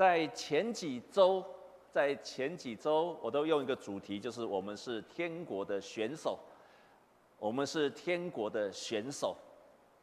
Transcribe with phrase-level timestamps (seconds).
[0.00, 1.44] 在前几周，
[1.92, 6.38] 在前几周，我都用一个主题，就是我们是天国的选手，
[7.38, 9.36] 我们是天国的选手。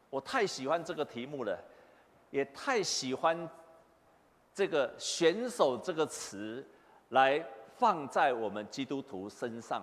[0.08, 1.58] 我太喜欢这个题目了，
[2.30, 3.36] 也太喜欢
[4.54, 6.64] 这个“选手”这个词
[7.08, 7.44] 来
[7.76, 9.82] 放在我们基督徒身上，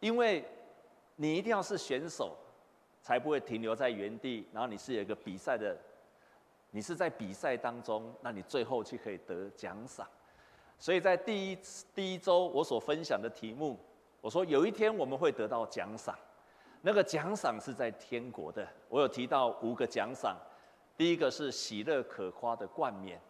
[0.00, 0.44] 因为
[1.16, 2.36] 你一定要是选手，
[3.00, 5.74] 才不会停留在原地，然后你是有一个比赛的。
[6.74, 10.08] 你是在比赛当中，那你最后就可以得奖赏。
[10.78, 11.58] 所以在第一
[11.94, 13.78] 第一周我所分享的题目，
[14.22, 16.18] 我说有一天我们会得到奖赏，
[16.80, 18.66] 那个奖赏是在天国的。
[18.88, 20.34] 我有提到五个奖赏，
[20.96, 23.20] 第一个是喜乐可夸的冠冕，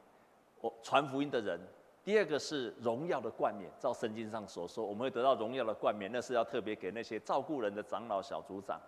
[0.60, 1.58] 我传福音的人；
[2.04, 8.80] 第二个是荣耀的冠冕，照圣经上所说，我们会得到荣耀的冠冕，那是要特别给那些照顾人的长老、小组长、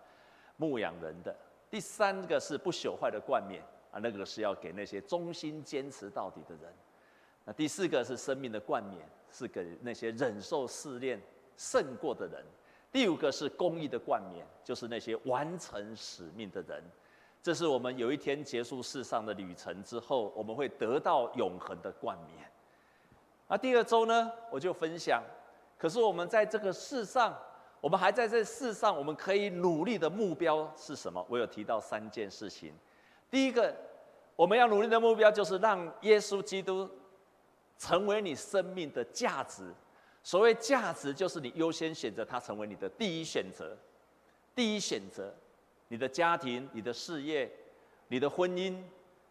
[0.57, 1.33] 牧养人的；
[1.69, 3.61] 第三个是不朽坏的冠冕。
[3.95, 6.73] 啊，那个是要给那些忠心坚持到底的人。
[7.45, 11.21] 那第四个是生命的冠冕，是给那些忍受试炼
[11.57, 12.45] 胜过的人。
[12.91, 16.83] 第五个是公益的冠冕，就是那些完成使命的人。
[17.41, 22.51] 这是我们有一天结束世上的旅程之后，我们会得到永恒的冠冕。
[23.47, 25.23] 那第二周呢，我就分享。
[25.79, 27.37] 可是我们在这个世上，
[27.81, 31.25] 我们还在这世上，我们可以努力的目标是什么？
[31.29, 32.73] 我有提到三件事情。
[33.35, 33.75] 第一个，
[34.37, 36.89] 我们要努力的目标就是让耶稣基督
[37.77, 39.75] 成为你生命的价值。
[40.23, 43.77] 所谓价值，就是你优先选择他成为你的第一选择。
[44.55, 45.35] 第一选择，
[45.89, 47.51] 你的家庭、你的事业、
[48.07, 48.81] 你的婚姻、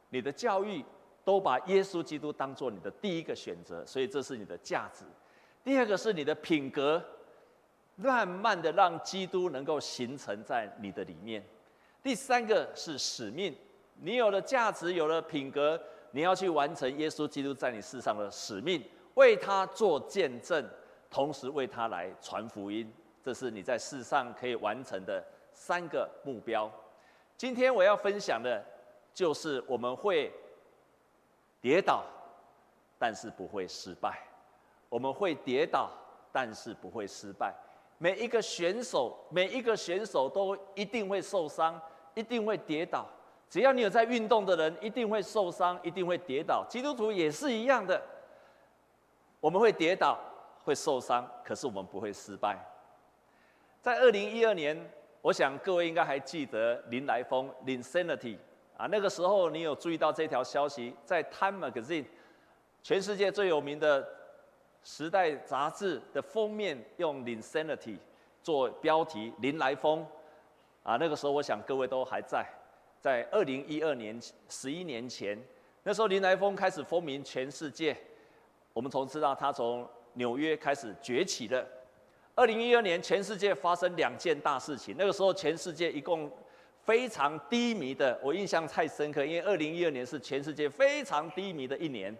[0.09, 0.83] 你的教育，
[1.23, 5.05] 都把耶稣基督当做你的第一个选择，所以这是你的价值。
[5.63, 7.01] 第二个是你的品格，
[7.95, 11.41] 慢慢的让基督能够形成在你的里面。
[12.03, 13.55] 第三个是使命。
[14.05, 20.69] 你有了价值，有了品格，你要去完成耶稣基督在你世上的使命，为他做见证，
[21.09, 22.93] 同时为他来传福音。
[23.23, 25.23] 这是你在世上可以完成的
[25.53, 26.69] 三个目标。
[27.37, 28.61] 今天我要分享的，
[29.13, 30.29] 就是我们会
[31.61, 32.03] 跌倒，
[32.99, 34.19] 但是不会失败。
[34.89, 35.89] 我们会跌倒，
[36.29, 37.55] 但是不会失败。
[37.97, 41.81] 每一个选手，每一个选手都一定会受伤，
[42.15, 43.07] 一定会跌倒。
[43.53, 46.65] 只要你有在运动的人，一定会受伤，一定会跌倒。
[46.67, 48.01] 基督徒也是一样的，
[49.39, 50.19] 我们会跌倒，
[50.63, 52.57] 会受伤，可是我们不会失败。
[53.79, 54.75] 在二零一二年，
[55.21, 58.39] 我想各位应该还记得林来疯 （Insanity）
[58.75, 62.03] 啊，那个时候你有注意到这条消息，在《Time Magazine》
[62.81, 64.03] 全世界最有名的
[64.83, 67.99] 《时代》杂志的封面用 “Insanity”
[68.41, 70.03] 做标题，林来疯
[70.81, 72.43] 啊，那个时候我想各位都还在。
[73.03, 75.37] 在二零一二年，十一年前，
[75.83, 77.93] 那时候林来疯开始风靡全世界。
[78.71, 81.67] 我们从知道他从纽约开始崛起的。
[82.33, 84.95] 二零一二年，全世界发生两件大事情。
[84.97, 86.31] 那个时候，全世界一共
[86.85, 92.17] 非常低迷的，我印象太深刻，因为二零一二年是全世界非常低迷的一年。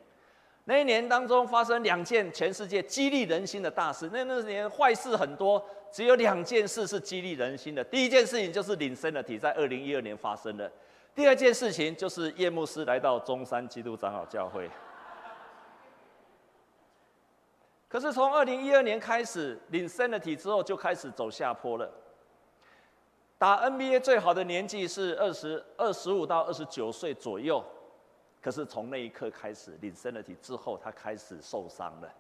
[0.66, 4.10] 那一年当中发生两件全世界激励人心的大事。
[4.14, 5.64] 那那年坏事很多。
[5.94, 7.84] 只有两件事是激励人心的。
[7.84, 10.70] 第一件事情就是 Linsanity 在二零一二年发生的。
[11.14, 14.68] 第二件事情就是叶牧师来到中山基督长老教会。
[17.88, 21.88] 可是从二零一二年开始，Linsanity 之后就开始走下坡了。
[23.38, 27.64] 打 NBA 最好的年纪是二十二十五到二十九岁左右。
[28.44, 32.14] 可是从那一刻开始，Linsanity 之后他开始受伤了。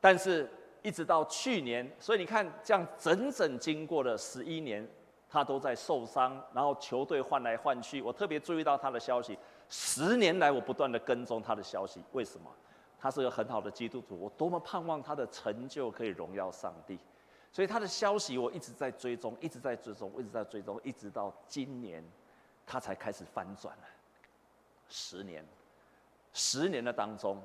[0.00, 0.50] 但是。
[0.84, 4.86] 一直到去年，所以你看，这样整整经过了十一年，
[5.30, 8.02] 他都在受伤，然后球队换来换去。
[8.02, 9.38] 我特别注意到他的消息，
[9.70, 12.02] 十年来我不断的跟踪他的消息。
[12.12, 12.54] 为什么？
[13.00, 16.98] 他是个很好的基督徒，我多么盼望他的成就可以荣耀上帝。
[17.50, 22.04] 所以他的消息我一直在追踪，一直在追踪，一直在追踪，一直到今年，
[22.66, 23.84] 他才开始翻转了。
[24.96, 25.44] 十年，
[26.32, 27.42] 十年的当中。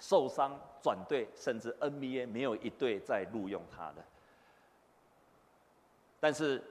[0.00, 4.04] 受伤转队，甚至 NBA 没有一队在录用他的。
[6.20, 6.62] 但是，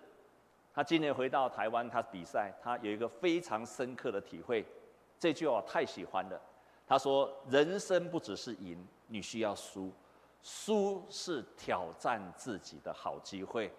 [0.73, 4.65] 他今年回到台湾，他比赛，他有一个非常深刻的体会。
[5.19, 6.41] 这句话我太喜欢了。
[6.87, 9.91] 他说：“人生不只是赢，你需要输，
[10.41, 13.69] 输是挑战自己的好机会。”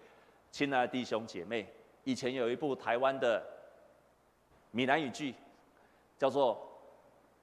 [0.51, 1.67] 亲爱的弟兄姐妹，
[2.03, 3.43] 以前有一部台湾的
[4.69, 5.33] 闽南语剧，
[6.19, 6.67] 叫做。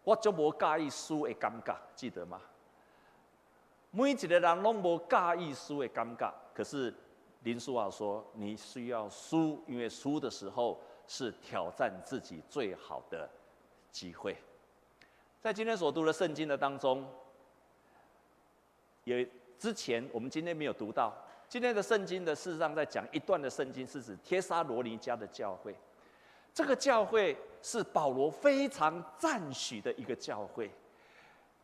[0.05, 2.41] 我就无介意输的尴尬，记得吗？
[3.91, 6.95] 每一个人拢无介意输的尴尬，可是
[7.43, 13.29] 林书豪说，你需要输，因为输的时候是挑战自己最好的
[13.91, 14.37] 机会。
[15.41, 17.05] 在今天所读的圣经的当中，
[19.03, 19.27] 有
[19.59, 21.13] 之前我们今天没有读到。
[21.49, 25.75] 今天的圣经的事实上在讲一段的圣经，是指帖撒罗尼迦的教会。
[26.55, 30.71] 这个教会是保罗非常赞许的一个教会。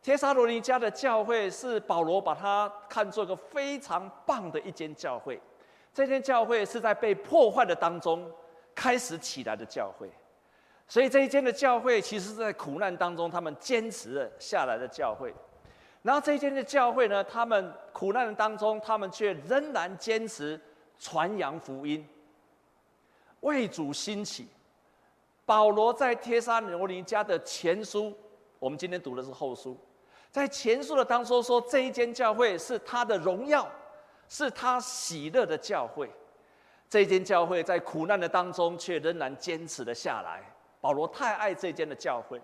[0.01, 5.39] 帖撒罗尼迦的教会是保罗把它看作个非常棒的一间教会。
[5.93, 8.29] 这间教会是在被破坏的当中
[8.75, 10.11] 开始起来的教会，
[10.89, 15.33] 所以这一间的教会其实是在苦难当中他们坚持了下来的教会。
[16.01, 20.59] 然后这一间的教会呢，他们苦难的当中，他们却仍然坚持
[20.99, 22.05] 传扬福音，
[23.39, 24.49] 为主兴起。
[25.45, 28.13] 保罗在帖撒罗尼迦的前书，
[28.59, 29.77] 我们今天读的是后书，
[30.31, 33.69] 在前书的当中说，这一间教会是他的荣耀，
[34.29, 36.09] 是他喜乐的教会。
[36.89, 40.41] 这一间教会在苦难的当中，却仍然坚持了下来。
[40.79, 42.41] 保罗太爱这间的教会。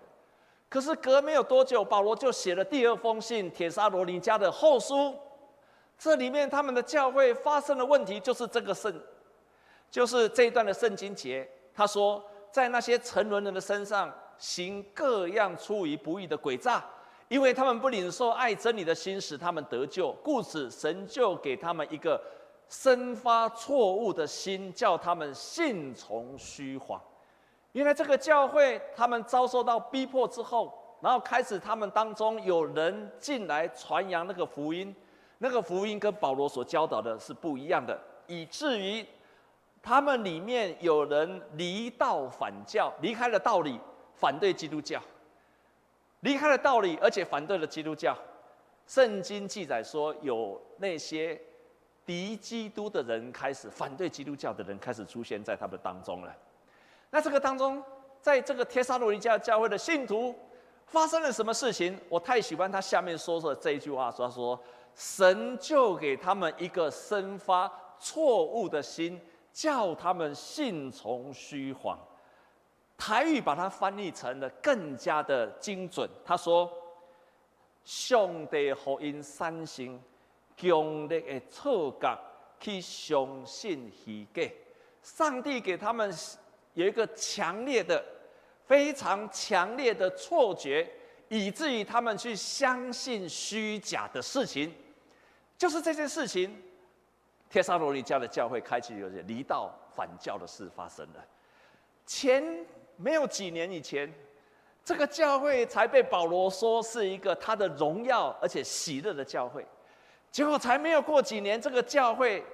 [0.68, 5.14] 可是隔没有多久，保罗就写了第二封信，帖撒罗尼迦的后书。
[5.98, 8.92] 这里面他们的教会发生的问题，就是这个圣，
[9.90, 11.48] 就是这一段的圣经节。
[11.74, 16.84] 他说，在那些沉沦人的身上行各样出于不义的诡诈，
[17.28, 22.20] 因为他们不领受爱真理的心，使他们得救，故此神就给他们一个
[22.68, 27.00] 生发错误的心，叫他们信从虚谎。
[27.72, 34.92] 原来这个教会，他们遭受到逼迫之后，然后开始他们当中有人进来传扬那个福音，
[35.38, 39.06] 那个福音跟保罗所教导的是不一样的，以至于
[39.82, 43.80] 他们里面有人离道反教，离开了道理，
[44.14, 45.00] 反对基督教，
[46.20, 48.16] 离开了道理，而且反对了基督教。
[48.86, 51.40] 圣经记载说，有那些
[52.04, 56.36] 敌基督的人开始反对基督教的人开始出现在他们当中了。
[57.10, 57.82] 那这个当中，
[58.20, 60.34] 在这个帖撒罗尼迦教会的信徒
[60.86, 61.96] 发生了什么事情？
[62.08, 64.60] 我太喜欢他下面说说的这一句话，说他说
[64.94, 69.20] 神就给他们一个生发错误的心，
[69.52, 71.98] 叫他们信从虚谎。
[72.96, 76.08] 台语把它翻译成了更加的精准。
[76.24, 76.70] 他说：
[77.84, 80.00] 上帝福音三星
[80.56, 82.18] 强烈的错觉
[82.58, 84.50] 去相信虚假，
[85.02, 86.12] 上帝给他们。
[86.74, 88.02] 有一个强烈的、
[88.64, 90.88] 非常强烈的错觉，
[91.28, 94.72] 以至于他们去相信虚假的事情。
[95.58, 96.62] 就是这件事情，
[97.50, 101.22] 帖撒罗尼迦的教会开启有些离道反教的事发生了。
[102.06, 102.64] 前
[102.96, 104.10] 没有几年以前，
[104.84, 109.66] 这个教会才被保罗说是一个他的荣耀而且喜乐的教会，
[110.30, 112.44] 结果才没有过几年，这个教会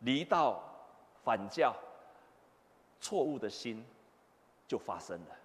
[0.00, 0.62] 离道
[1.24, 1.74] 反教。
[3.00, 3.86] 错误的心
[4.66, 5.36] 就发生了，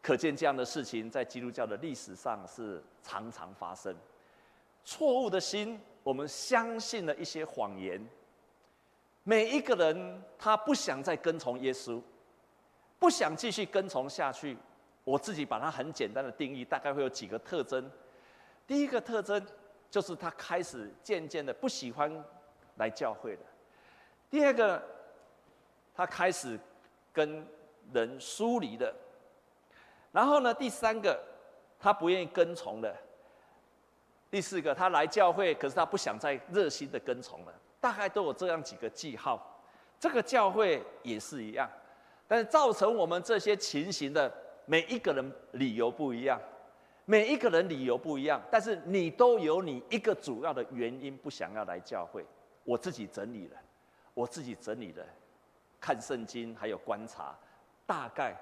[0.00, 3.94] 可见这样的事情在基督教的历史上是常常发生。
[4.82, 8.04] 错误的心，我们相信了一些谎言。
[9.24, 12.00] 每一个人他不想再跟从耶稣，
[12.98, 14.56] 不想继续跟从下去。
[15.04, 17.90] 我自己把它很简单的定义，大概会有几个特征。
[18.66, 19.44] 第一个特征
[19.90, 22.12] 就是他开始渐渐的不喜欢
[22.76, 23.40] 来教会了。
[24.30, 24.82] 第二个。
[25.94, 26.58] 他开始
[27.12, 27.46] 跟
[27.92, 28.94] 人疏离了，
[30.10, 31.22] 然后呢，第三个，
[31.78, 32.90] 他不愿意跟从了；
[34.32, 37.52] 第四个，他来教会，可是他不想再热心的跟从了。
[37.78, 39.62] 大概都有这样几个记号。
[40.00, 41.70] 这个教会也是一样，
[42.26, 44.32] 但是造成我们这些情形的
[44.64, 46.40] 每一个人理由不一样，
[47.04, 52.24] 每一个人理由不一样，但是你都有你一个主要的原因不想要来教会。
[52.64, 53.56] 我自己整理了，
[54.14, 55.04] 我自己整理了。
[55.78, 57.36] 看圣经还有观察，
[57.84, 58.34] 大概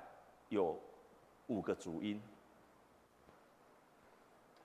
[0.50, 0.78] 有
[1.48, 2.22] 五个主因。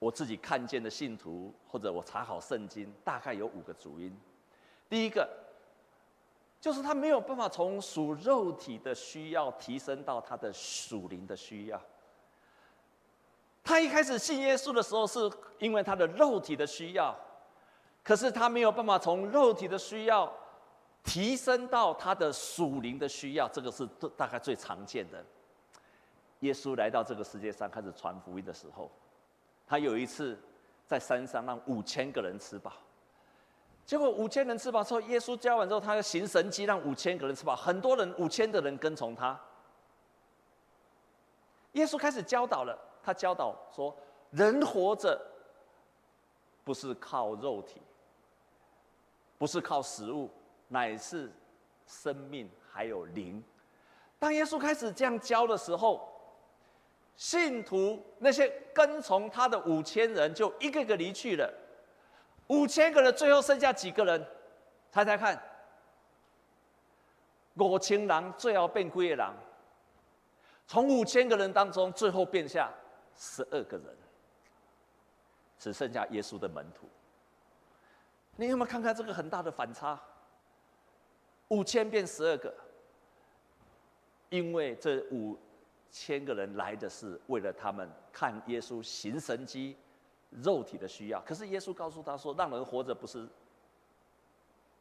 [0.05, 4.15] 我自己看见的信徒，或者我查好圣经，大概有五个主因。
[4.87, 5.27] 第一个，
[6.61, 11.81] 就是他没有办法从属肉体的需要提升到他的属灵的需要。
[13.63, 15.19] 他一开始信耶稣的时候，是
[15.57, 17.17] 因为他的肉体的需要，
[18.03, 20.31] 可是他没有办法从肉体的需要。
[21.03, 25.23] 提升到他的属灵的需要，这个是大概最常见的。
[26.39, 28.89] 耶稣来到这个世界上开始传福音的时候，
[29.67, 30.37] 他有一次
[30.85, 32.71] 在山上让五千个人吃饱，
[33.85, 39.39] 结果五千人吃饱之后，耶稣教完之后，他要行神迹让五千个人吃饱，很多人五千的人跟从他。
[41.73, 43.95] 耶稣开始教导了，他教导说：
[44.31, 45.19] 人活着
[46.63, 47.81] 不是靠肉体，
[49.37, 50.29] 不是靠食物。
[50.67, 51.31] 乃是
[51.85, 53.41] 生命还有灵。
[54.17, 56.14] 当耶稣开始这样教的时候，
[57.15, 61.51] 信徒那些跟从他的五千人就一个个离去了。
[62.47, 64.25] 五千个人最后剩下几个人？
[64.91, 65.41] 猜猜看。
[67.55, 69.33] 五千人最后变几个人？
[70.67, 72.71] 从五千个人当中，最后变下
[73.17, 73.85] 十二个人，
[75.57, 76.87] 只剩下耶稣的门徒。
[78.35, 79.97] 你有没有看看这个很大的反差？
[81.47, 82.53] 五千变十二个，
[84.29, 85.37] 因为这五
[85.97, 89.77] 千个人来的是为了他们看耶稣行神迹，
[90.29, 91.21] 肉体的需要。
[91.21, 93.25] 可是耶稣告诉他说：“让人活着不是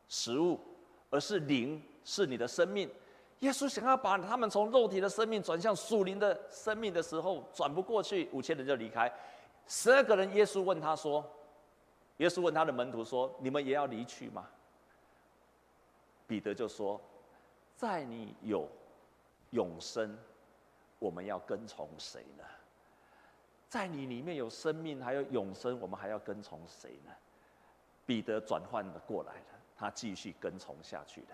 [0.09, 0.59] 食物，
[1.11, 2.90] 而是灵，是你的生命。”
[3.38, 9.09] 耶稣想要把他们从肉体的生命转向属灵的生命的时候，转不过去，五千人就离开。
[9.68, 11.25] 十二个人，耶稣问他说
[12.18, 14.49] ：“耶稣问他的门徒说，你们也要离去吗？”
[16.26, 17.00] 彼得就说
[17.76, 18.68] ：“在你有
[19.50, 20.18] 永生，
[21.04, 22.44] 我们要跟从谁呢？
[23.68, 27.12] 在你里面有生命，还有永生，我们还要跟从谁呢？”
[28.06, 31.28] 彼得转换了过来了，他继续跟从下去了。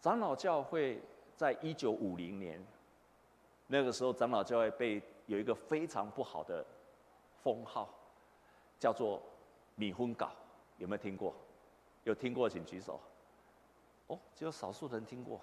[0.00, 1.02] 长老教会
[1.36, 2.64] 在一九五零年，
[3.66, 6.64] 那个时候长老教会被有一个非常不好的
[7.42, 7.92] 封号，
[8.78, 9.20] 叫做
[9.74, 10.30] “米昏稿”，
[10.78, 11.34] 有没有听过？
[12.04, 13.00] 有听过请举手。
[14.06, 15.40] 哦，只有少数人听过。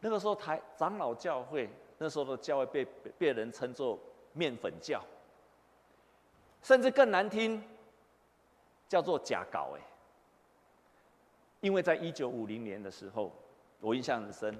[0.00, 2.84] 那个时候台长老教会那时候的教会被
[3.18, 3.98] 被人称作
[4.32, 5.02] “面粉教”，
[6.62, 7.62] 甚至更难听，
[8.88, 9.80] 叫做“假搞”哎。
[11.60, 13.32] 因为在一九五零年的时候。
[13.80, 14.52] 我印象很深，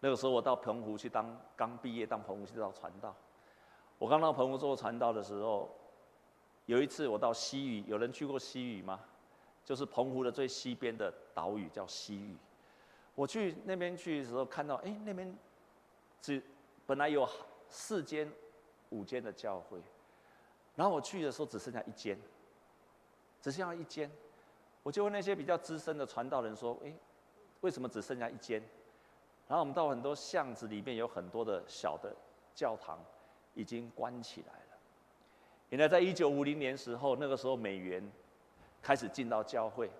[0.00, 3.14] 那个时候我到澎湖去当刚毕业，当澎湖去当传道。
[3.98, 5.68] 我刚到澎湖做传道的时候，
[6.64, 8.98] 有一次我到西屿，有人去过西屿吗？
[9.62, 12.34] 就是澎湖的最西边的岛屿叫西屿。
[13.16, 15.36] 我去那边去的时候，看到哎，那边
[16.20, 16.40] 只
[16.86, 17.28] 本来有
[17.68, 18.30] 四间、
[18.90, 19.80] 五间的教会，
[20.76, 22.16] 然后我去的时候只剩下一间，
[23.42, 24.08] 只剩下一间。
[24.84, 26.94] 我就问那些比较资深的传道人说：“哎。”
[27.62, 28.62] 为什么只剩下一间？
[29.48, 32.14] 然后我们到很多巷子里面，有很多的小的
[32.54, 33.02] 教堂
[33.54, 34.78] 已经关起来了。
[35.70, 38.12] 原来在一九五零年时候，那个时候美元
[38.82, 39.90] 开始进到教会，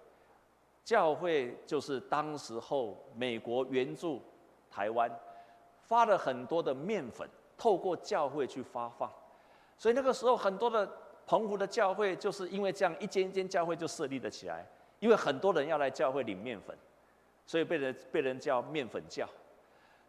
[0.86, 4.22] 教会就是当时候美国援助
[4.70, 5.10] 台湾，
[5.82, 7.28] 发了很多的面粉，
[7.58, 9.10] 透过教会去发放。
[9.76, 10.88] 所以那个时候很多的
[11.26, 14.64] 澎湖的教会，就是因为这样一间一间教会就设立了起来，
[15.00, 16.78] 因为很多人要来教会领面粉。
[17.44, 19.28] 所以被人被人叫面粉教，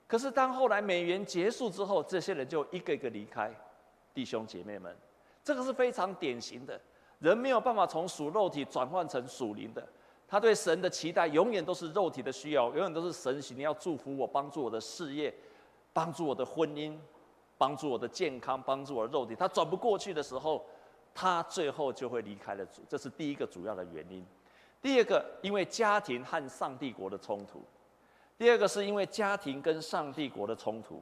[0.07, 3.51] 可是当后来美元结束之后，这些人就一个一个离开。
[4.13, 4.95] 弟兄姐妹们，
[5.43, 6.79] 这个是非常典型的，
[7.17, 9.87] 人没有办法从属肉体转换成属灵的。
[10.27, 15.33] 他对神的期待永远都是肉体的需要，永远都是神你要祝福我，帮助我的事业，
[15.93, 16.97] 帮助我的婚姻，
[17.57, 19.33] 帮助我的健康，帮助我的肉体。
[19.33, 20.65] 他转不过去的时候，
[21.13, 22.81] 他最后就会离开了主。
[22.89, 24.25] 这是第一个主要的原因。
[24.81, 27.59] 第二个，因为家庭和上帝国的冲突；
[28.37, 31.01] 第二个是因为家庭跟上帝国的冲突。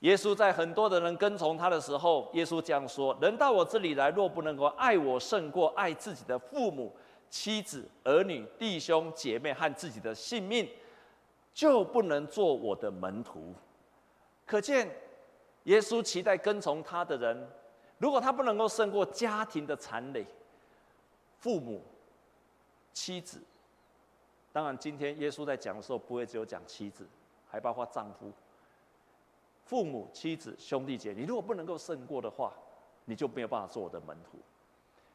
[0.00, 6.92] 耶稣在很多的人跟从他的时候，耶稣这样说：“人到我这里来，若不能够爱我胜过爱自己的父母、
[7.32, 10.68] 妻子、儿女、弟兄、姐妹和自己的性命，
[11.54, 13.54] 就不能做我的门徒。”
[14.44, 14.86] 可见，
[15.64, 17.50] 耶稣期待跟从他的人，
[17.96, 20.26] 如果他不能够胜过家庭的残累、
[21.38, 21.82] 父母。
[22.92, 23.40] 妻子，
[24.52, 27.08] 当然，今天耶稣在讲的时候，不会只有讲妻子，
[27.48, 28.30] 还包括丈夫、
[29.64, 31.22] 父母、妻子、兄弟姐妹。
[31.22, 32.52] 你如果不能够胜过的话，
[33.06, 34.38] 你就没有办法做我的门徒。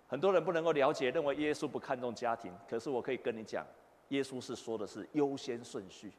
[0.08, 2.54] 很多人不能够了解，认为耶稣不看重家庭。
[2.70, 3.66] 可是我可以跟你讲，
[4.10, 6.12] 耶稣是说的是优先顺序，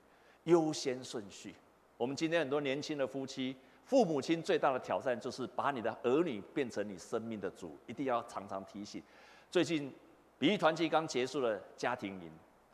[0.44, 1.54] 优先顺序。
[1.96, 9.02] 我们今天很多年轻的夫妻，父母亲最大的挑战就是把你的儿女变成你生命的主，一定要常常提醒。
[9.50, 9.92] 最近。
[10.40, 12.30] 比喻团契刚结束了家庭营，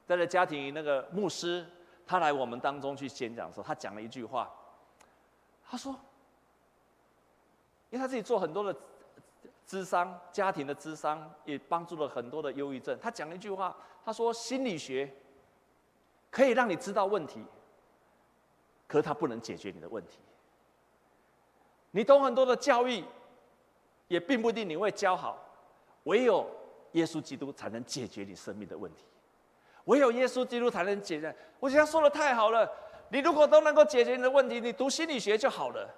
[0.06, 1.66] 在这家庭营，那个牧师
[2.06, 4.52] 他来我们当中去宣讲的时候，他讲了一句话，
[5.66, 5.92] 他说，
[7.88, 8.78] 因为他自己做很多的
[9.66, 12.98] 智商，家庭的智商，也帮助了很多的忧郁症。
[13.00, 15.12] 他讲了一句话，他说心理学
[16.30, 17.44] 可以让你知道问题，
[18.86, 20.18] 可是他不能解决你的问题。
[21.90, 23.04] 你懂很多的教育，
[24.08, 25.38] 也并不一定你会教好，
[26.04, 26.46] 唯有。
[26.94, 29.02] 耶稣基督才能解决你生命的问题，
[29.86, 31.34] 唯有耶稣基督才能解决。
[31.58, 32.70] 我觉得他说的太好了，
[33.08, 35.92] 你如果都能够解决你的问题，你读心理学就好了。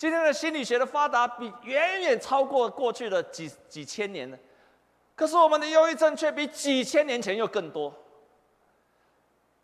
[0.00, 4.38] 今天的心理学的发达比远远超过过去的几几千年了，
[5.14, 7.94] 可是我们的忧郁症却比几千年前又更多。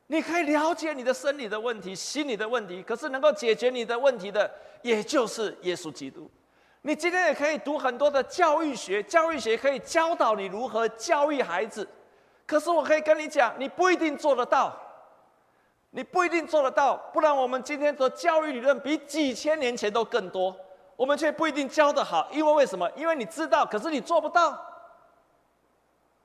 [0.08, 4.50] 你可以了解你的生理的问题、心理的问题，可是能够解决你的问题的，
[4.82, 6.30] 也就是耶稣基督。
[6.82, 11.88] 你今天也可以读很多的教育学，教育学可以教导你如何教育孩子。
[12.46, 14.78] 可是我可以跟你讲，你不一定做得到，
[15.96, 16.94] 你不一定做得到。
[17.10, 20.54] 不然我们今天的教育理论比几千年前都更多，
[20.94, 22.28] 我们却不一定教得好。
[22.30, 22.86] 因为为什么？
[22.94, 24.62] 因为你知道，可是你做不到。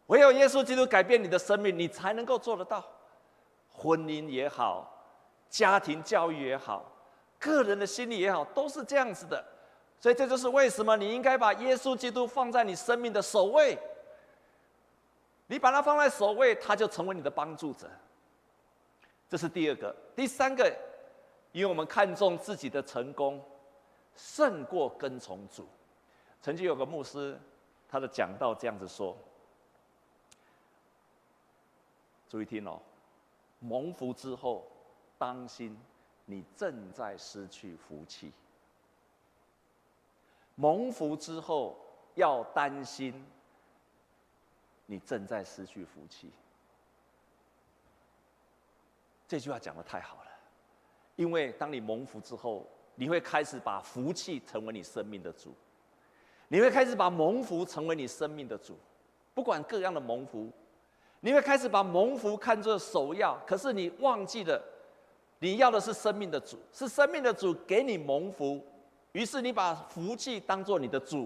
[0.08, 2.84] 唯有耶稣基督改变你的生命，你才能够做得到。
[3.72, 4.94] 婚姻也好，
[5.50, 6.84] 家庭教育也好，
[7.40, 9.42] 个人的心理也好，都是这样子的。
[10.02, 13.78] 所以这就是为什么你应该把耶稣基督放在你生命的首位。
[15.48, 17.90] 你把它放在首位，他就成为你的帮助者。
[19.32, 20.70] 这是第二个，第三个，
[21.54, 23.42] 因为我们看重自己的成功，
[24.14, 25.66] 胜过跟从主。
[26.42, 27.40] 曾经有个牧师，
[27.88, 29.18] 他的讲道这样子说：
[32.28, 32.78] 注意听哦，
[33.60, 34.68] 蒙福之后，
[35.18, 35.80] 当心
[36.26, 38.34] 你正在失去福气。
[40.56, 41.78] 蒙福之后，
[42.16, 43.26] 要担心。
[44.88, 46.30] 你正在失去福气。
[49.32, 50.32] 这句话讲得太好了，
[51.16, 55.56] 因为当你蒙福之后，你会开始把福气成为你生命的主，
[56.50, 58.78] 你会开始把蒙福成为你生命的主，
[59.34, 60.52] 不管各样的蒙福，
[61.22, 63.42] 你会开始把蒙福看作首要。
[63.48, 64.62] 可是你忘记了，
[65.40, 68.62] 你要的是生命的主，是生命的主给你蒙福，
[69.14, 71.26] 于是你把福气当做你的主。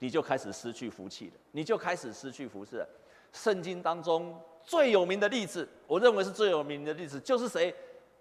[0.00, 2.86] 你就开始失去福气了，你就开始失去福气了。
[3.32, 4.38] 圣经当中
[4.68, 7.74] 最有名的例子，我认为是最有名的例子，就是谁？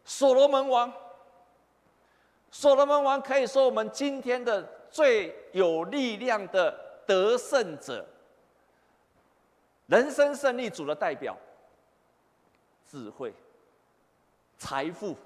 [0.05, 0.91] 所罗门王。
[2.49, 6.71] 所罗门王可以说我们今天的最有力量的
[7.05, 8.07] 得胜者，
[9.87, 11.37] 人生胜利组的代表，
[12.89, 13.33] 智慧、
[14.57, 15.17] 财富、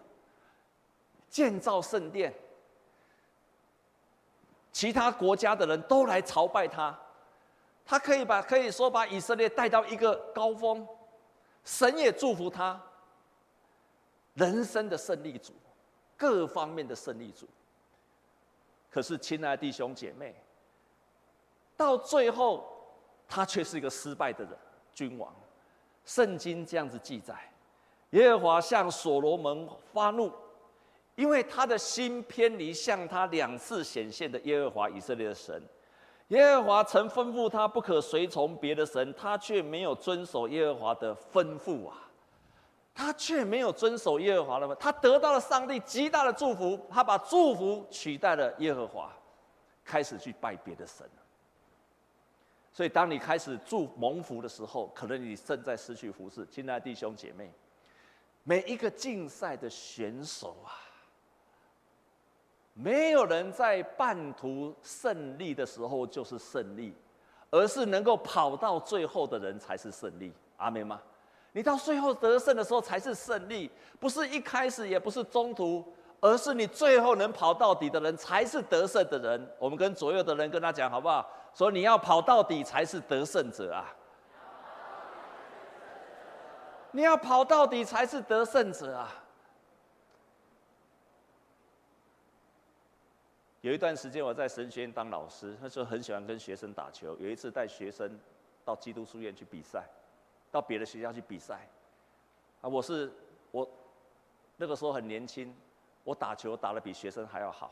[1.29, 2.33] 建造圣殿。
[4.71, 6.97] 其他国家的人都来朝拜他，
[7.85, 10.87] 他可以把可以说把以色列带到一个高峰，
[11.63, 12.81] 神也祝福他。
[14.33, 15.53] 人生的胜利组，
[16.15, 17.47] 各方面的胜利组。
[18.89, 20.35] 可是，亲爱的弟兄姐妹，
[21.75, 22.65] 到最后，
[23.27, 24.57] 他却是一个失败的人，
[24.93, 25.33] 君王。
[26.05, 27.51] 圣经这样子记载：
[28.11, 30.31] 耶和华向所罗门发怒。
[31.15, 35.61] 因为他的心偏离向他两次显现的耶和华以色列的神，
[36.31, 42.07] 耶和华曾吩咐他不可随从别的神，他却没有遵守耶和华的吩咐啊！
[42.93, 49.11] 他却没有遵守耶和华的吩咐，他得到了上帝极大的祝福，他把祝福取代了耶和华，
[49.83, 51.05] 开始去拜别的神。
[52.71, 56.45] 所以，当你开始祝蒙福的时候，可能你正在失去福气。
[56.49, 57.51] 亲爱的弟兄姐妹，
[58.43, 60.71] 每一个竞赛的选手啊！
[62.81, 66.95] 没有人在半途胜利的时候就是胜利，
[67.51, 70.33] 而是能够跑到最后的人才是胜利。
[70.57, 70.99] 阿明吗？
[71.51, 75.85] 你到最后得胜的时候才是胜利，不是一开始，也不是中途，
[76.19, 79.47] 而是你最后能跑到底的人才是得胜的人。
[79.59, 81.29] 我们跟左右的人跟他讲好不好？
[81.53, 83.85] 说你要跑到底才是得胜者啊！
[86.91, 89.20] 你要跑到底才是得胜者啊！
[93.61, 97.15] 有一段时间我在神学院当老师，那时候很喜欢跟学生打球。
[97.19, 98.19] 有一次带学生
[98.65, 99.87] 到基督书院去比赛，
[100.51, 101.67] 到别的学校去比赛。
[102.61, 103.11] 啊，我是
[103.51, 103.67] 我
[104.57, 105.55] 那个时候很年轻，
[106.03, 107.71] 我打球打得比学生还要好，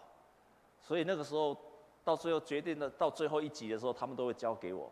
[0.79, 1.57] 所以那个时候
[2.03, 4.91] 到最后决定的到最后一集的时候，他们都会交给我。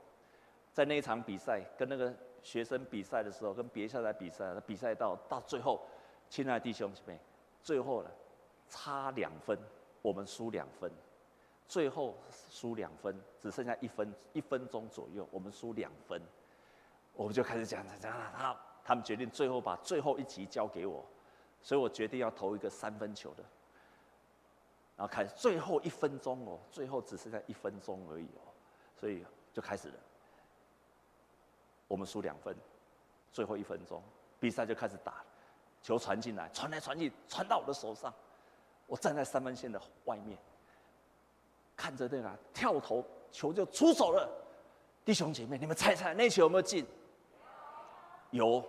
[0.73, 5.79] 在那一场比赛跟那个学生比赛的时候，跟别校来比赛，比赛到到最后，
[6.27, 7.19] 亲爱的弟兄姐妹，
[7.61, 8.11] 最后了
[8.67, 9.55] 差两分。
[10.07, 10.89] 我们输两分，
[11.67, 12.15] 最后
[12.49, 16.21] 输两分，只剩下一分一分钟左右，我们输两分，
[17.11, 21.03] 我们就开始讲讲讲，他他们决定最后把最后一集交给我，
[21.61, 23.43] 所以我决定要投一个三分球的，
[24.95, 28.47] 然后开始最后一分钟哦，最后只剩下一分钟而已哦，
[28.95, 29.95] 所以就开始了，
[31.85, 32.55] 我们输两分，
[33.33, 34.01] 最后一分钟，
[34.39, 35.21] 比赛就开始打，
[35.81, 38.13] 球传进来，传来传去，传到我的手上。
[38.87, 40.37] 我站在三分线的外面，
[41.75, 44.27] 看着那个跳投球就出手了。
[45.05, 46.85] 弟兄姐妹，你们猜猜那球有没有进？
[48.31, 48.63] 有。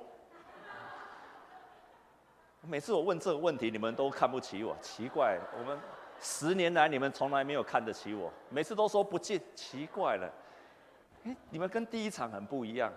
[2.63, 5.39] 每次我问这个问题，你们都看不起我，奇怪。
[5.57, 5.79] 我们
[6.21, 10.31] 十年来你们从来没有看得起我，每次都说不进，奇怪了。
[11.25, 12.93] 哎，你们跟第一场很不一样。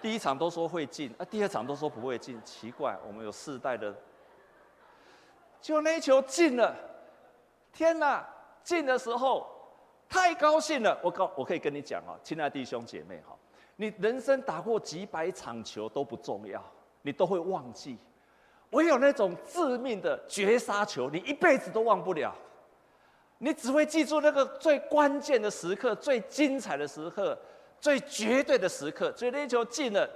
[0.00, 3.92] 第一场都说会进，啊，第二场都说不会进，奇怪，我们有世代的，
[5.60, 6.74] 就那一球进了，
[7.72, 8.26] 天哪！
[8.62, 9.46] 进的时候
[10.08, 13.34] 太高兴了，我告我可以跟你讲哦，亲爱的弟兄姐妹哈，
[13.76, 16.62] 你人生打过几百场球都不重要，
[17.02, 17.96] 你都会忘记，
[18.70, 22.34] 唯有那种致命的绝杀球，你一辈子都忘不了，
[23.38, 27.38] 你只会记住那个最关键的时刻、最精彩的时刻。
[27.80, 30.10] 最绝对的时刻，所以那球进了，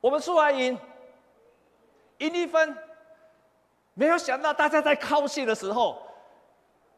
[0.00, 0.76] 我们输还赢，
[2.18, 2.76] 赢一分。
[3.94, 6.02] 没有想到大家在高兴的时候，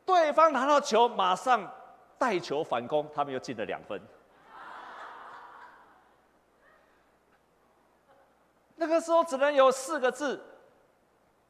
[0.04, 1.70] 对方拿到球，马上
[2.18, 4.00] 带球反攻，他们又进了两分。
[8.76, 10.42] 那个时候只能有四个字：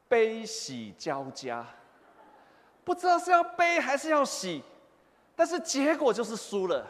[0.07, 1.65] 悲喜交加。
[2.83, 4.63] 不知道是要悲还是要喜，
[5.35, 6.85] 但是结果就是输了。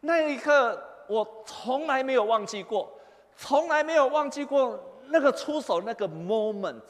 [0.00, 2.92] 那一刻，我从来没有忘记过，
[3.34, 6.82] 从来没有忘记过那个出手那个 moment，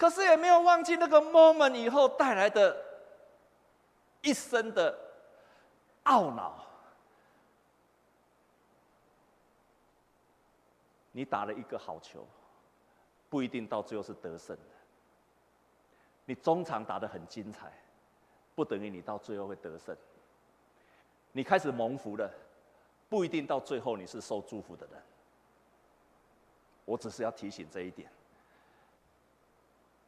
[0.00, 2.74] 可是也没有忘记那个 moment 以后带来的
[4.22, 4.98] 一生的
[6.04, 6.64] 懊恼。
[11.12, 12.26] 你打了一个好球，
[13.28, 14.62] 不一定到最后是得胜的。
[16.24, 17.70] 你中场打得很精彩，
[18.54, 19.94] 不等于你到最后会得胜。
[21.32, 22.32] 你开始蒙福了，
[23.10, 25.02] 不一定到最后你是受祝福的人。
[26.86, 28.10] 我只是要提醒这一点。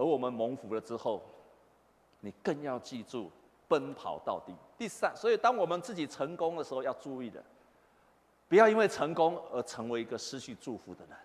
[0.02, 1.22] 而我们蒙福了之后，
[2.18, 3.30] 你更要记住
[3.68, 4.52] 奔跑到底。
[4.76, 7.40] 第三，所以当我们自己成功的时候，要注意的，
[8.48, 11.16] 不要因为成功而成为一个失去祝福的人。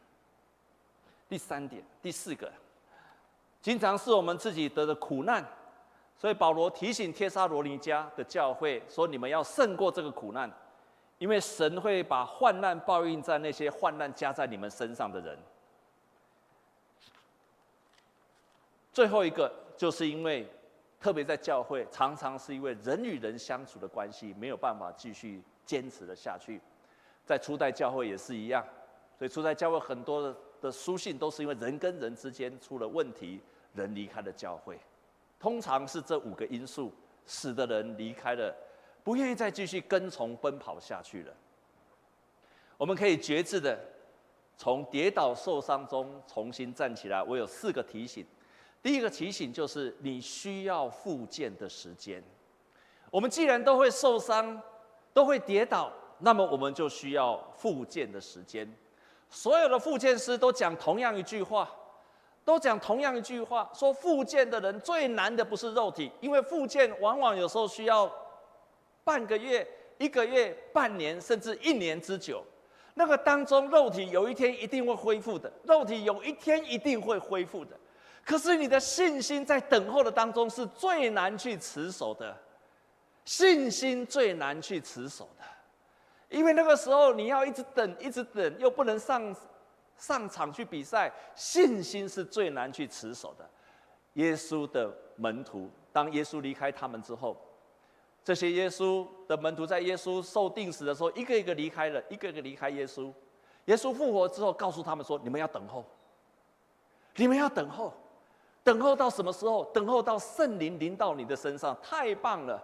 [1.28, 2.52] 第三点，第四个，
[3.64, 5.44] 经常是我们自己得的苦难。
[6.16, 10.52] 所以保罗提醒帖撒罗尼迦的教会说：“你们要胜过这个苦难，
[11.18, 15.36] 因为神会把患难报应在那些患难加在你们身上的人。”
[18.98, 20.44] 最后一个，就是因为
[21.00, 26.60] 特别在教会，常常是因为人与人相处的关系没有办法继续坚持的下去。
[27.24, 28.66] 在初代教会也是一样，
[29.16, 33.40] 所以初代教会很多的的书信都是因为人跟人之间出了问题，
[33.76, 34.80] 人离开了教会。
[35.40, 36.92] 通常是这五个因素
[37.28, 38.52] 使得人离开了，
[39.04, 41.32] 不愿意再继续跟从奔跑下去了。
[42.80, 43.80] 我们可以决志的
[44.58, 47.22] 从跌倒受伤中重新站起来。
[47.22, 48.26] 我有四个提醒。
[48.88, 52.24] 第一个提醒就是你需要复健的时间。
[53.12, 54.62] 我们既然都会受伤，
[55.14, 58.66] 都会跌倒，那么我们就需要复健的时间。
[59.30, 61.70] 所有的复健师都讲同样一句话。
[62.46, 68.10] 都讲同样一句话，说复健的人最难的不是肉体，因为复健往往有时候需要
[69.04, 72.42] 半个月、一个月、半年，甚至一年之久。
[72.94, 77.78] 那个当中，肉体有一天一定会恢复的，肉体有一天一定会恢复的。
[78.28, 82.38] 可是你的信心在等候的当中是最难去持守的，
[83.24, 85.46] 信心最难去持守的，
[86.28, 89.34] 因为那个时候你要一直等，一直等，又不能上。
[90.00, 93.44] 上场去比赛，信心是最难去持守的。
[94.14, 97.36] 耶稣的门徒，当耶稣离开他们之后，
[98.24, 103.12] 这些耶稣的门徒在耶稣受定死的时候，一个一个离开了，一个一个离开耶稣。
[103.66, 105.84] 耶稣复活之后，告诉他们说：“你们要等候，
[107.16, 107.92] 你们要等候，
[108.68, 109.64] 等候到什么时候？
[109.74, 112.62] 等候到圣灵临到你的身上，太棒了。”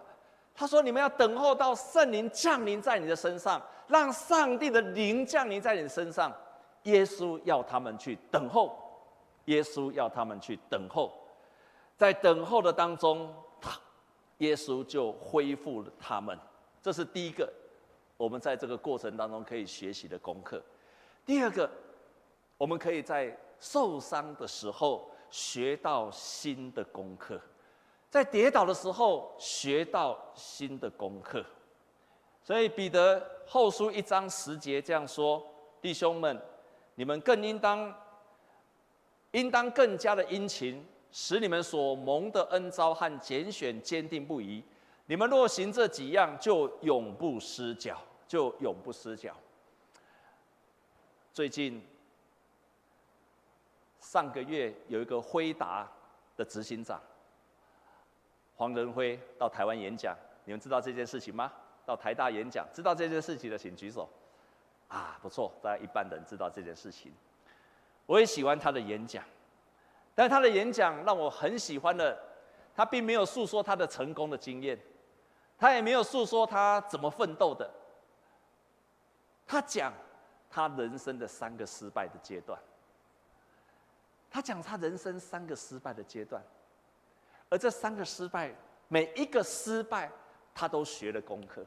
[0.54, 6.30] 他说：“你们要等候到圣灵降临在你的身上，让上帝的灵降临在你身上。”
[6.84, 8.76] 耶稣要他们去等候，
[9.46, 11.10] 耶稣要他们去等候，
[11.96, 13.70] 在等候的当中，他
[14.38, 16.38] 耶稣就恢复了他们。
[16.82, 17.50] 这是第一个，
[18.18, 20.62] 我们在这个过程当中可以学习的功课。
[21.24, 21.70] 第二个，
[22.58, 27.40] 我们可以在受伤的时候学到新的功课，
[28.08, 31.44] 在跌倒的时候学到新的功课。
[32.40, 35.44] 所以彼得后书一章十节这样说：
[35.82, 36.40] 弟兄们。
[36.94, 37.92] 你们更应当，
[39.32, 44.62] 应当更加的殷勤，使你们所蒙的恩召和拣选坚定不移。
[45.06, 49.34] 你们若行这几样，就永不失脚，就永不失脚。
[51.32, 51.84] 最近
[54.04, 55.90] 上个月有一个辉达
[56.36, 57.00] 的执行长
[58.54, 60.14] 黄仁辉到台湾演讲，
[60.44, 61.50] 你们知道这件事情吗？
[61.86, 64.08] 到台大演讲，知道这件事情的请举手。
[64.88, 67.12] 啊，不错，大概一半的人知道这件事情。
[68.04, 69.24] 我也喜欢他的演讲，
[70.14, 72.16] 但他的演讲让我很喜欢的，
[72.76, 74.78] 他并没有诉说他的成功的经验，
[75.58, 77.68] 他也没有诉说他怎么奋斗的。
[79.46, 79.92] 他讲，
[80.50, 82.56] 他人生的三个失败的阶段。
[84.34, 86.42] 他讲他人生三个失败的阶段，
[87.48, 88.52] 而这三个失败，
[88.88, 90.10] 每一个失败，
[90.52, 91.64] 他都学了功课。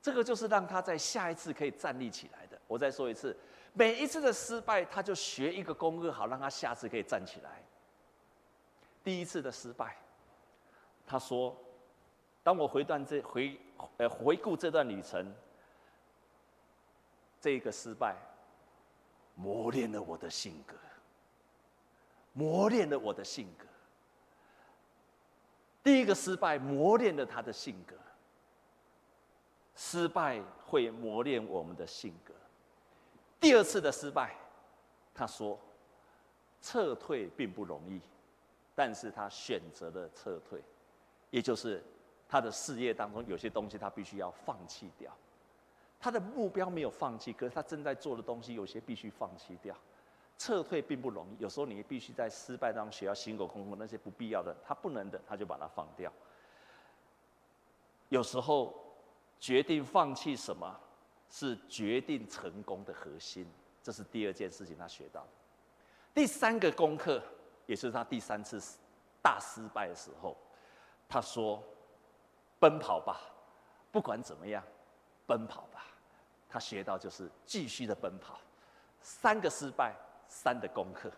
[0.00, 2.58] 这个就是让他在下一次可以站立起来的。
[2.66, 3.36] 我再说一次，
[3.74, 7.62] 每一次的失败，他就学一个功课，好让他下次可以站起来。
[9.04, 9.94] 第一次的失败，
[11.06, 11.54] 他说
[12.42, 13.60] ：“当我回段这回
[13.98, 15.34] 呃回顾这段旅程，
[17.38, 18.16] 这个失败
[19.34, 20.74] 磨练了我的性格，
[22.40, 23.66] 磨练了我的性格。
[25.82, 27.94] 第一个失败磨练了他的性格。”
[29.76, 32.34] 失败会磨练我们的性格。
[33.40, 34.36] 第二次的失败，
[35.14, 35.58] 他说，
[36.60, 37.98] 撤退并不容易，
[38.74, 40.62] 但是他选择了撤退，
[41.30, 41.82] 也就是
[42.28, 45.10] 他的事业当中有些东西他必须要放弃掉。
[45.98, 49.74] 他的目标没有放弃，可是他正在做的东西有些必须放弃掉。
[50.40, 56.10] 撤退并不容易，有时候你必须在失败当中学到辛苦功夫，那些不必要的，他不能的，他就把它放掉。
[58.08, 58.74] 有时候。
[59.42, 60.78] 决定放弃什么，
[61.30, 63.50] 是决定成功的核心。
[63.82, 65.28] 这是第二件事情，他学到的。
[66.12, 67.22] 第三个功课，
[67.64, 68.62] 也是他第三次
[69.22, 70.36] 大失败的时候，
[71.08, 71.64] 他说
[72.60, 73.18] ：“奔跑吧，
[73.90, 74.62] 不管怎么样，
[75.26, 75.86] 奔跑吧。”
[76.46, 78.38] 他学到就是继续的奔跑。
[79.00, 79.96] 三个失败，
[80.30, 81.10] 三的功课；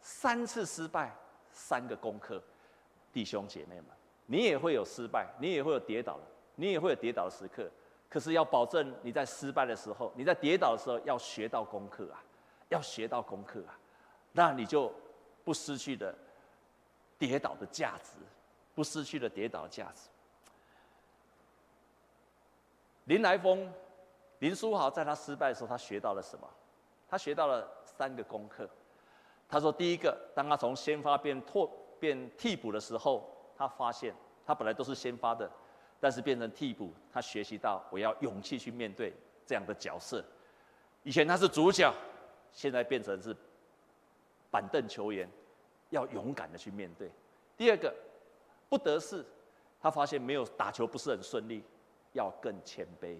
[0.00, 1.12] 三次失败，
[1.50, 2.40] 三个功课。
[3.12, 3.86] 弟兄姐妹们，
[4.26, 6.22] 你也会有失败，你也会有跌倒的。
[6.54, 7.70] 你也会有跌倒的时刻，
[8.10, 12.22] 可是要保证你在失败的时候，你在跌倒的时候要学到功课啊，
[12.68, 13.72] 要学到功课啊，
[14.32, 14.92] 那你就
[15.42, 16.14] 不失去的
[17.18, 18.10] 跌倒的价值，
[18.74, 20.10] 不失去了跌倒的价值。
[23.04, 23.72] 林来峰、
[24.40, 26.46] 林书豪在他失败的时候，他学到了什么？
[27.08, 27.66] 他学到了
[28.00, 28.66] 三个功课。
[29.46, 34.14] 他说：第一个，当他从先发变拓变替补的时候，他发现
[34.46, 35.50] 他本来都是先发的。
[36.02, 39.12] 但是变成替补，他学习到我要勇气去面对
[39.44, 40.24] 这样的角色。
[41.02, 41.92] 以前他是主角，
[42.52, 43.36] 现在变成是
[44.50, 45.28] 板凳球员，
[45.90, 47.10] 要勇敢的去面对。
[47.54, 47.94] 第二个，
[48.70, 49.22] 不得势，
[49.78, 51.62] 他发现没有打球不是很顺利，
[52.14, 53.18] 要更谦卑。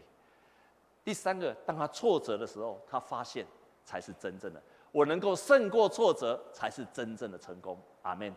[1.05, 3.47] 第三个，当他挫折的时候，他发现
[3.85, 4.63] 才是真正的，
[4.93, 7.81] 我能够胜过挫折，才是真正的成功。
[8.03, 8.35] 阿门。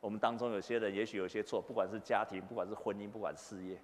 [0.00, 3.78] 我们当中有些人也许有些错，不管是家庭，不管是婚姻，不管事业，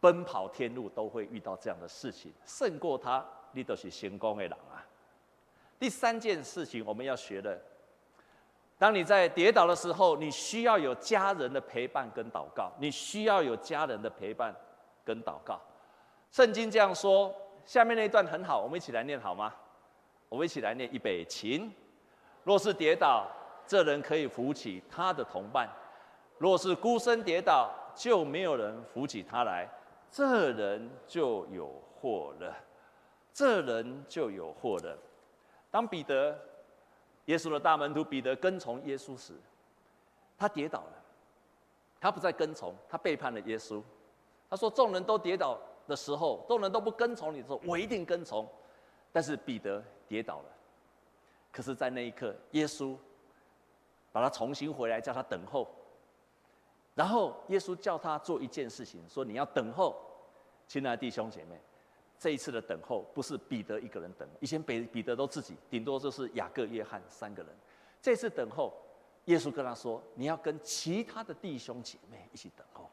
[0.00, 2.32] 奔跑天路都会遇到这样的事情。
[2.46, 4.80] 胜过他，你都是成功的人啊。
[5.78, 7.60] 第三件事情我们要学的，
[8.78, 14.54] 当你在跌倒的时候，你需要有家人的陪伴跟祷告，你需要有家人的陪伴
[15.04, 15.60] 跟祷告。
[16.30, 17.34] 圣经这样说，
[17.66, 19.54] 下面那一段很好，我们一起来念好吗？
[20.28, 21.70] 我们一起来念，预备起。
[22.44, 23.26] 若是跌倒。
[23.70, 25.68] 这人可以扶起他的同伴，
[26.38, 29.68] 若是孤身跌倒，就没有人扶起他来，
[30.10, 32.56] 这人就有祸了。
[33.30, 34.96] 这人就有祸了。
[35.70, 36.34] 当彼得，
[37.26, 39.34] 耶稣的大门徒彼得跟从耶稣时，
[40.38, 40.92] 他跌倒了，
[42.00, 43.82] 他不再跟从，他背叛了耶稣。
[44.48, 48.48] 他说：“众人都跌倒的时候，众人都不跟从你的时候，我一定跟从。”
[49.12, 50.46] 但是彼得跌倒了，
[51.52, 52.96] 可是，在那一刻，耶稣。
[54.10, 55.68] 把他重新回来，叫他等候。
[56.94, 59.94] 然后耶稣叫他做一件事情，说：“你要等候，
[60.66, 61.60] 亲爱的弟兄姐妹，
[62.18, 67.54] 这一次的等候不是彼得一个人等，以前彼彼得都自己，顶多就是雅各、约翰三个人。
[68.00, 68.72] 这次等候，
[69.26, 72.90] 耶稣跟他说：你要跟其他的弟兄姐妹一起等候。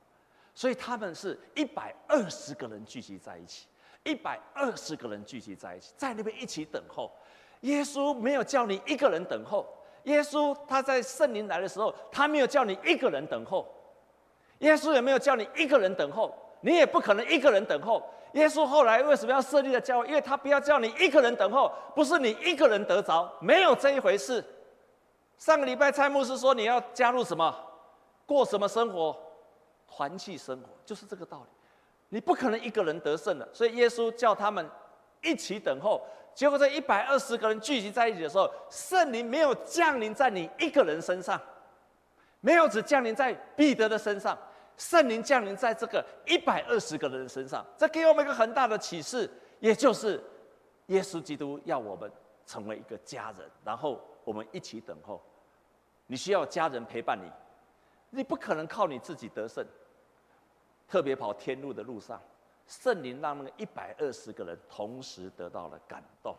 [0.54, 3.68] 所以他们是一百二十个人聚集在一起，
[4.06, 7.12] 一百二十个人聚集在一起，在那边一起等候。
[7.62, 9.68] 耶稣没有叫你一个人等候。”
[10.06, 13.68] 耶稣他在圣灵来的时候，他没有叫你一个人等候。
[14.60, 18.02] 耶稣也没有叫你一个人等候，你也不可能一个人等候。
[18.34, 20.08] 耶稣后来为什么要设立的教会？
[20.08, 24.46] 因为他不要叫你一个人等候，不是你一个人得着，没有这一回事。
[25.40, 27.56] 上个礼拜蔡牧师说你要加入什么，
[28.28, 29.18] 过什么生活，
[29.88, 31.55] 团契生活，就是这个道理。
[32.16, 34.66] 你不可能一个人得胜的，所以耶稣叫他们
[35.22, 36.02] 一起等候。
[36.34, 41.38] 结果，这一百二十个人聚集在一起的时候，圣灵没有降临在你一个人身上，
[42.40, 44.38] 没有只降临在彼得的身上，
[44.78, 47.66] 圣灵降临在这个一百二十个人身上。
[47.78, 50.24] 这给我们一个很大的启示，也就是
[50.86, 52.10] 耶稣基督要我们
[52.46, 55.22] 成为一个家人，然后我们一起等候。
[56.08, 57.30] 你需要家人陪伴你，
[58.10, 59.66] 你不可能靠你自己得胜，
[60.88, 62.22] 特别跑天路的路上，
[62.68, 66.36] 圣灵让那个一百二十个人同时得到了感动。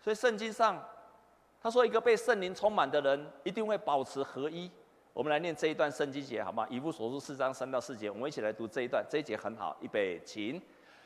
[0.00, 0.82] 所以圣经上
[1.62, 4.70] 他说，一个被圣灵充满的人一定会保持合一。
[5.14, 6.66] 我们来念这一段圣经节好吗？
[6.68, 9.02] 以弗所书四章三到四节，我们一起来读这一段。
[9.08, 10.60] 这一节很好，预备，请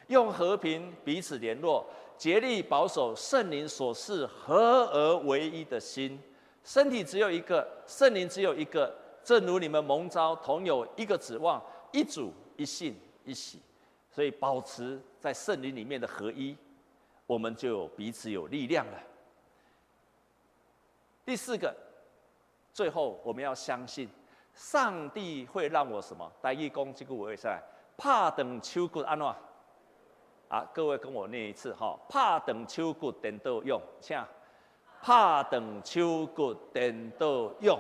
[0.09, 6.21] 用和平彼此联络，竭力保守圣灵所示合而为一的心。
[6.64, 8.92] 身体只有一个，圣灵只有一个，
[9.23, 13.62] 正如你们蒙召同有一个指望，一主一信一喜，
[14.11, 16.55] 所以保持在圣灵里面的合一，
[17.27, 19.03] 我们就彼此有力量了。
[21.25, 21.75] 第四个，
[22.75, 24.07] 最后我们要相信，
[24.53, 26.31] 上帝会让我什么？
[26.42, 27.62] 带义工这个我也在，
[27.97, 29.35] 怕等秋骨安诺。
[30.49, 34.23] 啊，各位跟我念一次哈，怕等秋骨等都用，请。
[35.01, 37.79] 怕等秋谷等到用，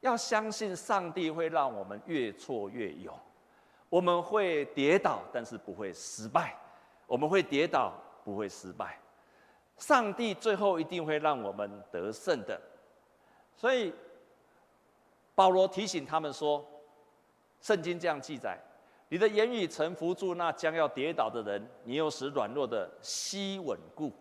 [0.00, 3.14] 要相信上帝会让我们越挫越勇。
[3.88, 6.56] 我们会跌倒，但是不会失败。
[7.06, 7.92] 我们会跌倒，
[8.24, 8.98] 不会失败。
[9.78, 12.60] 上帝最后一定会让我们得胜的。
[13.56, 13.92] 所以
[15.34, 16.64] 保罗提醒他们说
[17.60, 18.58] ：“圣经这样记载，
[19.08, 24.12] 你的言语曾扶住那将要跌倒的人，你又使软弱的膝稳固。”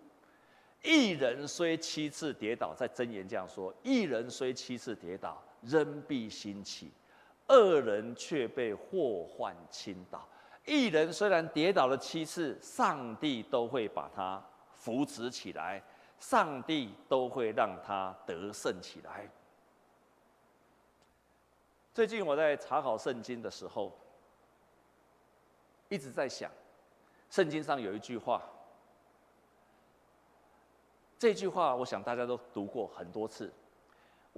[0.82, 6.88] 一人虽七次跌倒，在箴言这样说：一人虽七次跌倒，仍必兴起；
[7.48, 10.28] 二人却被祸患倾倒。
[10.66, 14.44] 一人虽然跌倒了七次，上帝都会把他
[14.76, 15.82] 扶持起来，
[16.20, 19.30] 上帝都会让他得胜起来。
[21.94, 23.98] 最近我在查考圣经的时候，
[25.90, 26.52] 一直在想，
[27.30, 28.42] 圣经上有一句话。
[31.18, 33.52] 这句话，我想大家都读过很多次。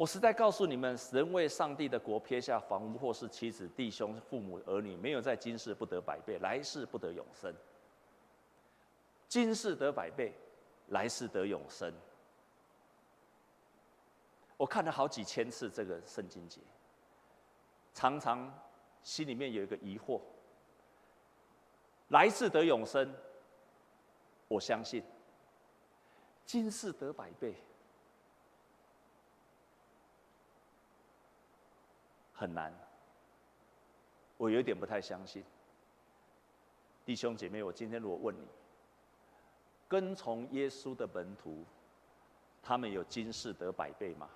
[0.01, 7.53] 我实在告诉你们，人为上帝的国撇下房屋或是妻子、弟兄、父母、儿女，没有在今世不得百倍，来世不得永生。
[9.27, 10.33] 今世得百倍，
[10.87, 11.93] 来世得永生。
[14.57, 16.61] 我看了好几千次这个圣经节，
[17.93, 18.51] 常常
[19.03, 20.19] 心里面有一个疑惑：
[22.07, 23.07] 来世得永生，
[24.47, 25.03] 我相信。
[26.43, 27.53] 今世得百倍，
[32.41, 32.73] 很难。
[34.35, 35.43] 我有点不太相信。
[37.05, 38.47] 弟兄姐妹，我今天如果问你，
[39.87, 41.63] 跟从耶稣的门徒，
[42.63, 44.27] 他们有今世得百倍吗？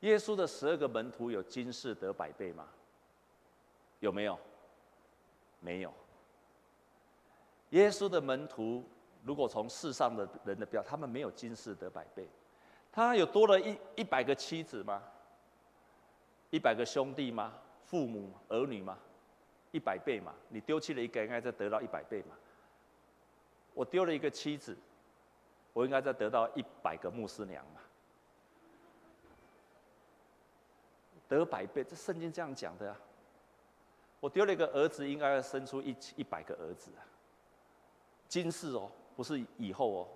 [0.00, 2.66] 耶稣的十二个门徒有今世得百倍吗？
[4.00, 4.36] 有没有？
[5.60, 5.94] 没有。
[7.70, 8.84] 耶稣的门徒。
[9.22, 12.28] 如果从世上的人的标，他们没有今世得百倍，
[12.92, 15.02] 他有多了一一百个妻子吗？
[16.54, 17.52] 一百个兄弟吗？
[17.84, 18.96] 父母儿女吗？
[19.72, 22.36] 一百倍嘛，你丢弃了一个，应该再得到一百倍嘛。
[23.72, 24.78] 我丢了一个妻子，
[25.72, 27.80] 我应该再得到一百个牧师娘嘛。
[31.26, 32.96] 得百倍，这圣经这样讲的啊。
[34.20, 37.02] 我丢了一个儿子，应该要生出一一百个儿子啊。
[38.28, 38.88] 今世哦。
[39.16, 40.08] 不是以后哦。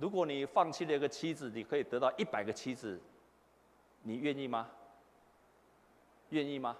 [0.00, 3.00] 如果你放弃了一个妻子，你可以得到一百个妻子，
[4.04, 4.70] 你愿意吗？
[6.28, 6.76] 愿意吗？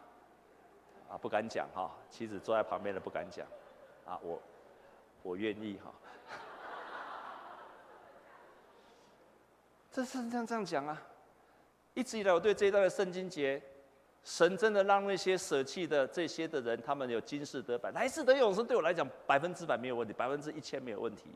[1.11, 3.47] 啊，不敢讲哈，妻子坐在旁边的不敢讲，
[4.05, 4.41] 啊，我
[5.23, 5.91] 我愿意哈。
[9.91, 11.03] 这是这样这样讲啊，
[11.95, 13.61] 一直以来我对这一段的圣经节。
[14.27, 18.67] 神真的让那些舍弃的这些的人，他们有今世得百，来世得永生。
[18.67, 21.29] 对我来讲，百分之百没有问题，百分之一千没有问题。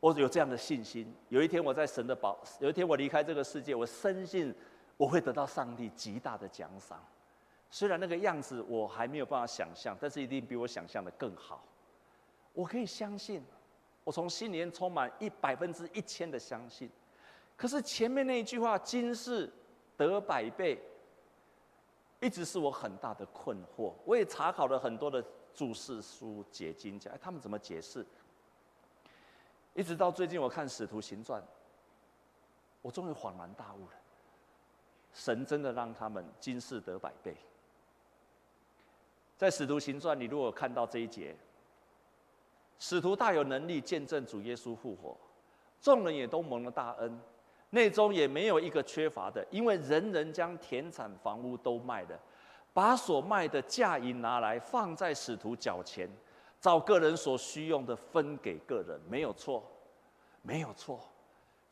[0.00, 1.14] 我有这样的信心。
[1.28, 4.54] 有一天我在神的保，有一天我离开这个世界，我深信
[4.96, 7.02] 我会得到上帝极大的奖赏。
[7.70, 11.64] 虽然那个样子我还没有办法想象，但是一定比我想象的更好。
[12.52, 13.42] 我可以相信，
[14.04, 16.90] 我从心里面充满一百分之一千的相信。
[17.56, 19.50] 可是前面那一句话，今世
[19.96, 20.80] 得百倍。
[22.20, 23.92] 一直是我很大的困惑。
[24.04, 25.20] 我也查考了很多的
[25.52, 28.06] 注释书、解经家，哎，他们怎么解释？
[29.74, 31.42] 一直到最近，我看《使徒行传》，
[32.80, 33.92] 我终于恍然大悟了。
[35.12, 37.36] 神真的让他们今世得百倍。
[39.36, 41.36] 在《使徒行传》，你如果看到这一节，
[42.78, 45.16] 使徒大有能力见证主耶稣复活，
[45.80, 47.20] 众人也都蒙了大恩。
[47.70, 52.20] 内中也没有一个缺乏的，因为人人将田产房屋都卖了，
[52.74, 56.06] 把所卖的价银拿来放在使徒脚前，
[56.60, 59.64] 照个人所需用的分给个人，没有错，
[60.42, 61.00] 没有错。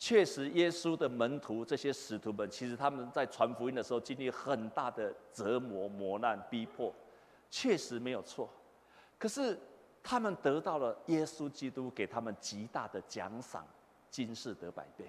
[0.02, 6.90] 确实，耶稣的门徒这些使徒们，其实他们在传福音的时候经历很大的折磨、磨难、逼迫，
[7.50, 8.48] 确实没有错。
[9.18, 9.56] 可是
[10.02, 13.62] 他们得到了耶稣基督给他们极大的奖赏，
[14.10, 15.04] 今世得百倍。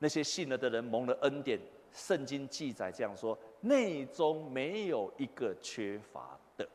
[0.00, 1.56] 那些信了的人蒙了恩典，
[1.92, 6.68] 圣经记载这样说：内中没有一个缺乏的。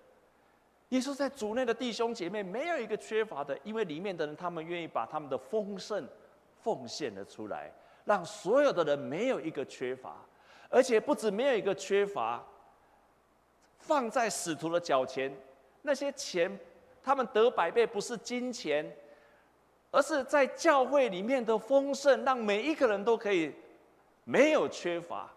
[0.90, 6.08] 耶稣在主内的弟兄姐妹没有一个缺乏的，因为里面的人他们愿意把他们的丰盛
[6.66, 7.72] 奉献了出来，
[8.06, 10.16] 让所有的人没有一个缺乏，
[10.68, 12.44] 而且不止没有一个缺乏，
[13.78, 15.32] 放在使徒的脚前，
[15.84, 16.60] 那些钱
[17.04, 18.92] 他们得百倍，不是金钱。
[19.92, 23.54] 而是在教会里面的丰盛，让每一个人都可以
[24.26, 25.32] 没有缺乏。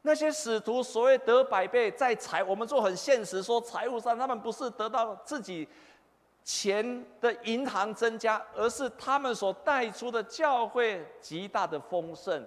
[0.00, 5.68] 那些使徒所谓得百倍，在财，我们做很现实，说财务上他们不是得到自己
[6.44, 12.46] 钱的银行增加，而是他们所带出的教会极大的丰盛，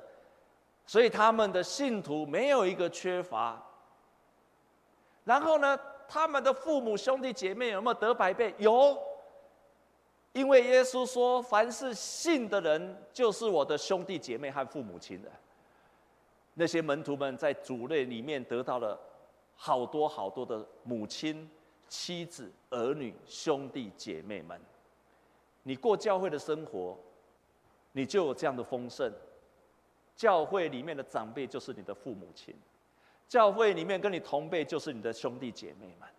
[0.85, 3.61] 所以他们的信徒没有一个缺乏。
[5.25, 5.77] 然后呢，
[6.07, 8.53] 他们的父母兄弟姐妹有没有得百倍？
[8.57, 8.97] 有。
[10.33, 15.31] 因为耶稣说：“凡是信的人，就是我的兄弟姐妹和父母亲的。”
[16.53, 18.99] 那些门徒们在主内里面得到了
[19.55, 21.49] 好多好多的母亲、
[21.87, 24.59] 妻子、儿女、兄弟姐妹们。
[25.63, 26.97] 你过教会的生活，
[27.91, 29.11] 你就有这样的丰盛。
[30.15, 32.55] 教会里面的长辈就是你的父母亲，
[33.27, 36.09] 教会里面跟你同辈就是你的兄弟姐妹们，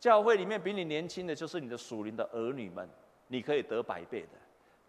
[0.00, 2.88] 教会里面比你年轻的就是你的属灵的儿女们。
[3.28, 4.38] 你可以得百倍的，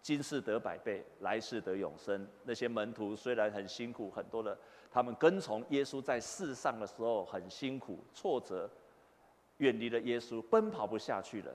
[0.00, 2.26] 今世得百倍，来世得永生。
[2.44, 4.56] 那些门徒虽然很辛苦，很多的
[4.90, 8.70] 他们跟从耶稣在世上的时候很辛苦、挫折，
[9.58, 11.54] 远离了耶稣，奔跑不下去了。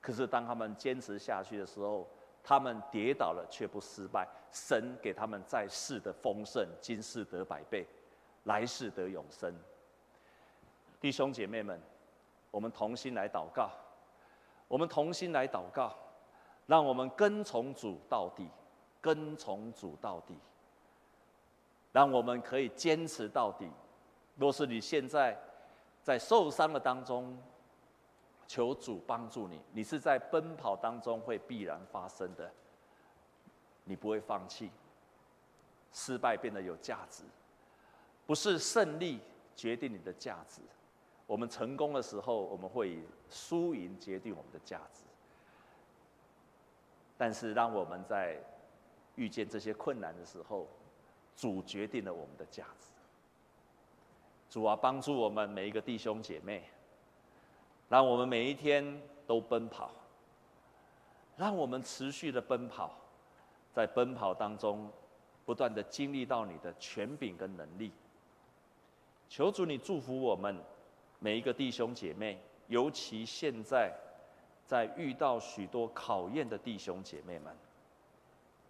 [0.00, 2.08] 可是当他们坚持下去的时候，
[2.42, 4.26] 他们跌倒了却不失败。
[4.50, 7.86] 神给他们在世的丰盛，今世得百倍，
[8.44, 9.54] 来世得永生。
[11.00, 11.80] 弟兄姐妹们，
[12.50, 13.70] 我们同心来祷告，
[14.66, 15.94] 我们同心来祷告。
[16.66, 18.48] 让我们跟从主到底，
[19.00, 20.34] 跟从主到底。
[21.92, 23.68] 让我们可以坚持到底。
[24.36, 25.36] 若是你现在
[26.02, 27.36] 在受伤的当中，
[28.46, 29.60] 求主帮助你。
[29.72, 32.50] 你是在奔跑当中会必然发生的，
[33.84, 34.70] 你不会放弃。
[35.92, 37.24] 失败变得有价值，
[38.24, 39.18] 不是胜利
[39.56, 40.62] 决定你的价值。
[41.26, 45.02] 我们成功的时候，我们会以输赢决定我们的价值。
[47.18, 48.40] 但是，让我们在
[49.16, 50.68] 遇见这些困难的时候，
[51.36, 52.92] 主决定了我们的价值。
[54.50, 56.64] 主啊，帮助我们每一个弟兄姐妹，
[57.88, 59.90] 让我们每一天都奔跑，
[61.36, 62.94] 让我们持续的奔跑，
[63.72, 64.90] 在奔跑当中，
[65.46, 67.92] 不断的经历到你的权柄跟能力。
[69.28, 70.54] 求主你祝福我们
[71.18, 73.90] 每一个弟兄姐妹，尤其现在。
[74.66, 77.52] 在遇到许多考验的弟兄姐妹们，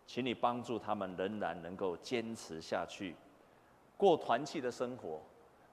[0.06, 3.14] 请你帮助他们仍然能够坚持下去，
[3.98, 5.20] 过团契的生活，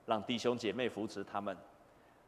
[0.07, 1.55] 让弟兄姐妹扶持他们，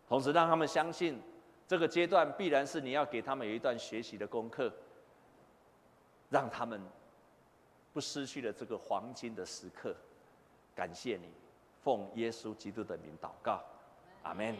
[0.08, 1.20] 同时让他们相信
[1.66, 4.72] 这个阶段必然是你要给他们有一段学习的功课，
[6.30, 6.80] 让他们
[7.94, 9.96] 不失去了这个黄金的时刻。
[10.76, 11.30] 感谢你，
[11.82, 13.64] 奉耶稣基督的名祷告，
[14.24, 14.56] 阿门。